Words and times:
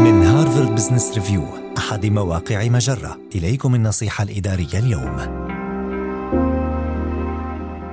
من 0.00 0.22
هارفارد 0.22 0.74
بزنس 0.74 1.14
ريفيو 1.14 1.42
أحد 1.78 2.06
مواقع 2.06 2.68
مجرة 2.68 3.18
إليكم 3.34 3.74
النصيحة 3.74 4.24
الإدارية 4.24 4.78
اليوم 4.78 5.16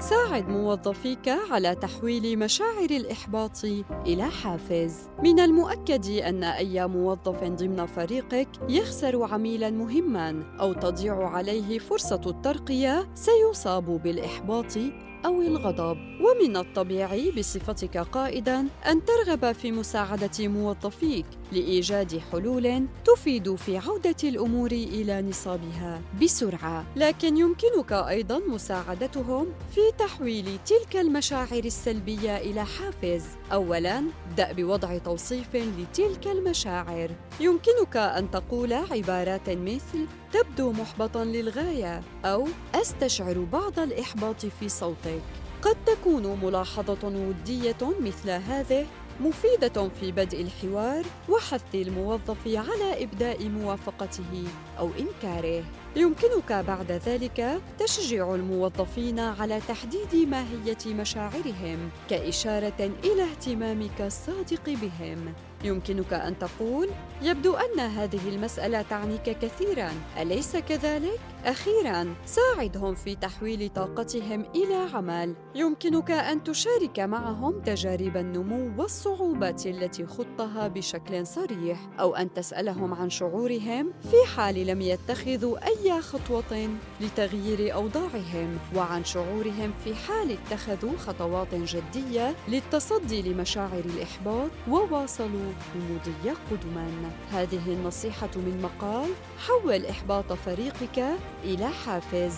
ساعد 0.00 0.48
موظفيك 0.48 1.28
على 1.50 1.74
تحويل 1.74 2.38
مشاعر 2.38 2.90
الإحباط 2.90 3.64
إلى 4.06 4.30
حافز. 4.30 4.94
من 5.22 5.40
المؤكد 5.40 6.06
أن 6.06 6.44
أي 6.44 6.86
موظف 6.86 7.44
ضمن 7.44 7.86
فريقك 7.86 8.48
يخسر 8.68 9.22
عميلاً 9.22 9.70
مهماً 9.70 10.42
أو 10.60 10.72
تضيع 10.72 11.28
عليه 11.28 11.78
فرصة 11.78 12.20
الترقية 12.26 13.08
سيصاب 13.14 14.02
بالإحباط 14.02 14.78
أو 15.26 15.42
الغضب. 15.42 15.98
ومن 16.20 16.56
الطبيعي 16.56 17.30
بصفتك 17.30 17.98
قائداً 17.98 18.66
أن 18.86 19.00
ترغب 19.04 19.52
في 19.52 19.72
مساعدة 19.72 20.48
موظفيك 20.48 21.26
لإيجاد 21.52 22.18
حلول 22.32 22.86
تفيد 23.04 23.54
في 23.54 23.78
عودة 23.78 24.16
الأمور 24.24 24.72
إلى 24.72 25.22
نصابها 25.22 26.02
بسرعة. 26.22 26.84
لكن 26.96 27.36
يمكنك 27.36 27.92
أيضاً 27.92 28.38
مساعدتهم 28.38 29.46
في 29.74 29.80
تحويل 29.98 30.58
تلك 30.66 30.96
المشاعر 30.96 31.64
السلبية 31.64 32.36
إلى 32.36 32.64
حافز. 32.64 33.24
أولاً 33.52 34.04
ابدأ 34.30 34.52
بوضع 34.52 34.98
توصيف 34.98 35.56
لتلك 35.56 36.26
المشاعر. 36.26 37.10
يمكنك 37.40 37.96
أن 37.96 38.30
تقول 38.30 38.72
عبارات 38.72 39.50
مثل 39.50 40.06
تبدو 40.32 40.72
محبطا 40.72 41.24
للغاية 41.24 42.02
أو 42.24 42.48
أستشعر 42.74 43.38
بعض 43.52 43.78
الإحباط 43.78 44.46
في 44.46 44.68
صوتك 45.10 45.40
قد 45.62 45.76
تكون 45.86 46.38
ملاحظة 46.42 46.98
ودية 47.04 48.00
مثل 48.00 48.30
هذه 48.30 48.86
مفيدة 49.20 49.88
في 49.88 50.12
بدء 50.12 50.40
الحوار 50.40 51.04
وحث 51.28 51.74
الموظف 51.74 52.46
على 52.46 53.04
إبداء 53.04 53.48
موافقته 53.48 54.44
أو 54.78 54.90
إنكاره. 54.98 55.64
يمكنك 55.96 56.52
بعد 56.52 56.92
ذلك 56.92 57.60
تشجيع 57.78 58.34
الموظفين 58.34 59.18
على 59.18 59.60
تحديد 59.68 60.28
ماهية 60.28 60.94
مشاعرهم 60.94 61.90
كإشارة 62.10 62.90
إلى 63.04 63.22
اهتمامك 63.22 64.00
الصادق 64.00 64.64
بهم. 64.66 65.34
يمكنك 65.64 66.12
أن 66.12 66.38
تقول: 66.38 66.88
يبدو 67.22 67.54
أن 67.54 67.80
هذه 67.80 68.28
المسألة 68.28 68.82
تعنيك 68.82 69.22
كثيراً، 69.22 69.90
أليس 70.20 70.56
كذلك؟ 70.56 71.20
أخيراً، 71.44 72.14
ساعدهم 72.26 72.94
في 72.94 73.14
تحويل 73.14 73.68
طاقتهم 73.68 74.44
إلى 74.54 74.74
عمل. 74.94 75.34
يمكنك 75.54 76.10
أن 76.10 76.44
تشارك 76.44 77.00
معهم 77.00 77.60
تجارب 77.60 78.16
النمو 78.16 78.82
والصعوبات 78.82 79.66
التي 79.66 80.06
خضتها 80.06 80.68
بشكل 80.68 81.26
صريح، 81.26 81.78
أو 82.00 82.14
أن 82.14 82.34
تسألهم 82.34 82.94
عن 82.94 83.10
شعورهم 83.10 83.92
في 84.10 84.16
حال 84.36 84.66
لم 84.66 84.80
يتخذوا 84.80 85.66
أي 85.66 86.02
خطوة 86.02 86.68
لتغيير 87.00 87.74
أوضاعهم، 87.74 88.58
وعن 88.76 89.04
شعورهم 89.04 89.72
في 89.84 89.94
حال 89.94 90.30
اتخذوا 90.30 90.96
خطوات 90.98 91.54
جدية 91.54 92.34
للتصدي 92.48 93.22
لمشاعر 93.22 93.82
الإحباط 93.84 94.50
وواصلوا 94.68 95.49
المضي 95.74 96.36
قدما. 96.50 97.10
هذه 97.32 97.66
النصيحة 97.66 98.30
من 98.36 98.62
مقال 98.62 99.10
حوّل 99.46 99.86
إحباط 99.86 100.32
فريقك 100.32 101.04
إلى 101.44 101.68
حافز. 101.84 102.34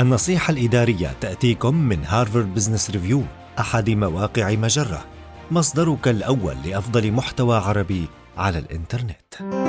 النصيحة 0.00 0.50
الإدارية 0.50 1.16
تأتيكم 1.20 1.74
من 1.74 2.04
هارفارد 2.04 2.54
بزنس 2.54 2.90
ريفيو 2.90 3.22
أحد 3.58 3.90
مواقع 3.90 4.50
مجرة 4.50 5.04
مصدرك 5.50 6.08
الأول 6.08 6.56
لأفضل 6.64 7.12
محتوى 7.12 7.56
عربي 7.56 8.08
على 8.36 8.58
الإنترنت. 8.58 9.67